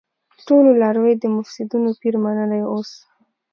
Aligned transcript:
ټولو 0.47 0.69
لاروی 0.81 1.13
د 1.19 1.25
مفسيدينو 1.37 1.89
پير 2.01 2.15
منلی 2.23 2.61
اوس 2.71 2.91